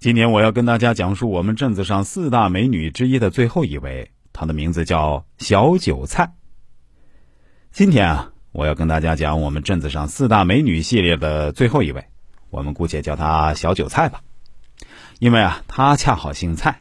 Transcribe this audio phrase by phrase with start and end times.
[0.00, 6.34] 今年我要跟大家讲述我们镇子上四大美女之一的最后一位，她的名字叫小韭菜。
[7.72, 12.04] 今天啊，我要跟大家讲我们镇子上四大美女系列的最后一位，
[12.50, 14.20] 我们姑且叫她小韭菜吧，
[15.18, 16.80] 因为啊，她恰好姓蔡，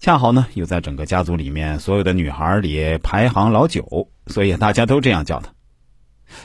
[0.00, 5.52] 恰好呢又在整个家族里面所有的女孩里排行老九，所以大家都这样叫她。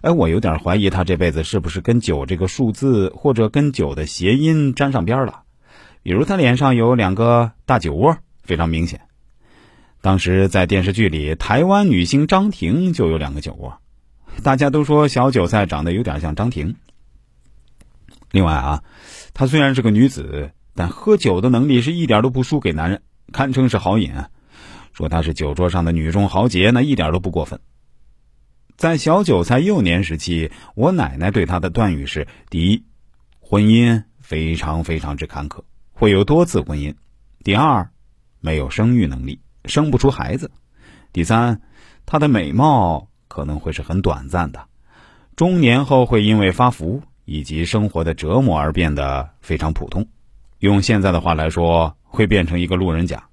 [0.00, 5.42] 哎，我有点怀疑她这辈子是不是跟九这个数字或者跟九的谐音沾上边了。
[6.08, 9.02] 比如他脸上有两个大酒窝，非常明显。
[10.00, 13.78] 当时在电视剧里，台湾女星张婷就有两个酒窝，
[14.42, 16.76] 大家都说小韭菜长得有点像张婷。
[18.30, 18.84] 另外啊，
[19.34, 24.14] 她虽然是个女子，但喝酒的能力是一点都不输给男人，堪称是豪饮。
[24.94, 27.60] 说她是酒桌上的女中豪杰，那一点都不过分。
[28.78, 32.84] 在小韭菜幼年时期，我奶奶对她的断语是：第一，
[33.40, 35.64] 婚姻非常非常之坎坷。
[35.98, 36.94] 会有多次婚姻，
[37.42, 37.90] 第二，
[38.38, 40.46] 没有生育能力，生不出孩子；
[41.12, 41.60] 第三，
[42.06, 44.64] 她的美貌可能会是很短暂的，
[45.34, 50.06] 中年后会因为发福以及生活的折磨而变得非常普通。
[50.60, 53.24] 用现在的话来说，会变成一个路人甲。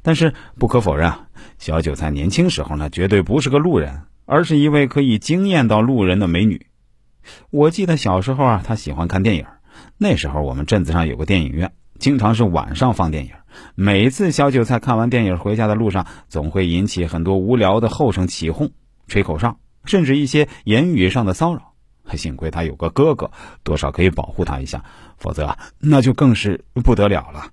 [0.00, 1.12] 但是不可否认，
[1.58, 6.68] 小韭菜年轻时候呢，绝对不是个路人，而是一位可以惊艳到路人的美女。
[7.50, 9.44] 我记得小时候啊，她喜欢看电影。
[9.98, 13.32] 那时候我们镇子上有个电影院，经常是晚上放电影。
[13.74, 18.70] 每次小韭菜看完电影回家的路上，总会引起很多无聊的后生起哄、
[19.08, 21.74] 吹口哨，甚至一些言语上的骚扰。
[22.16, 23.30] 幸亏他有个哥哥，
[23.62, 24.84] 多少可以保护他一下，
[25.16, 27.50] 否则啊那就更是不得了了。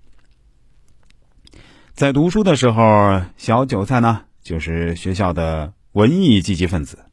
[1.93, 7.05] 在读书的时候，小韭菜呢就是学校的文艺积极分子，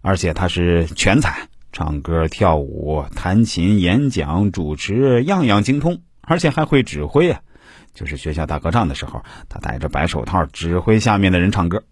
[0.00, 1.48] 而且他是全才。
[1.74, 7.40] 唱歌、跳舞、弹琴、演讲、主持，样样精通，而且还会指挥啊！
[7.92, 11.82] 就是学校大合唱的时候，他戴着白手套指挥下面的人唱歌。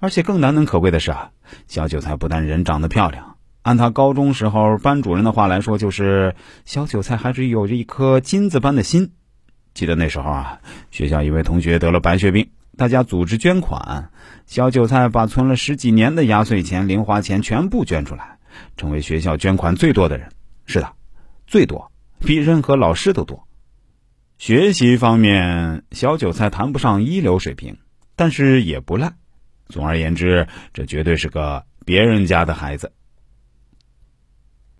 [0.00, 1.30] 而且更难能可贵的是啊，
[1.66, 9.12] 小韭菜不但人长得漂亮，按他高中时候班主任的话来说，就是小韭菜还是有着一颗金子般的心。
[9.72, 14.10] 记得那时候啊，学校一位同学得了白血病，大家组织捐款，
[14.44, 18.33] 小韭菜把存了十几年的压岁钱、零花钱全部捐出来。
[18.76, 20.30] 成为学校捐款最多的人，
[20.66, 20.92] 是的，
[21.46, 23.46] 最多，比任何老师都多。
[24.38, 27.78] 学习方面，小韭菜谈不上一流水平，
[28.16, 29.14] 但是也不赖。
[29.68, 32.92] 总而言之，这绝对是个别人家的孩子。